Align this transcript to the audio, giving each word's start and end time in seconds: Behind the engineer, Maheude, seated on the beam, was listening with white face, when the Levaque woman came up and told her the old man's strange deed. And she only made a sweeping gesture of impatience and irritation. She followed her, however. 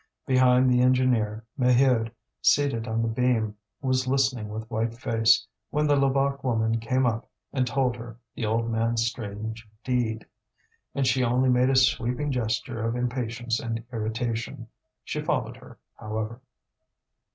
Behind 0.25 0.67
the 0.67 0.81
engineer, 0.81 1.45
Maheude, 1.59 2.09
seated 2.41 2.87
on 2.87 3.03
the 3.03 3.07
beam, 3.07 3.55
was 3.83 4.07
listening 4.07 4.49
with 4.49 4.67
white 4.67 4.95
face, 4.95 5.45
when 5.69 5.85
the 5.85 5.95
Levaque 5.95 6.43
woman 6.43 6.79
came 6.79 7.05
up 7.05 7.29
and 7.53 7.67
told 7.67 7.95
her 7.97 8.17
the 8.33 8.43
old 8.43 8.67
man's 8.71 9.03
strange 9.05 9.69
deed. 9.83 10.25
And 10.95 11.05
she 11.05 11.23
only 11.23 11.49
made 11.49 11.69
a 11.69 11.75
sweeping 11.75 12.31
gesture 12.31 12.83
of 12.83 12.95
impatience 12.95 13.59
and 13.59 13.83
irritation. 13.93 14.69
She 15.03 15.21
followed 15.21 15.57
her, 15.57 15.77
however. 15.99 16.41